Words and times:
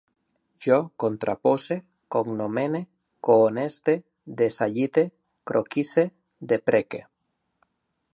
Jo 0.65 0.77
contrapose, 1.01 1.75
cognomene, 2.15 2.81
cohoneste, 3.29 3.95
desallite, 4.41 5.05
croquise, 5.51 6.07
depreque 6.53 7.03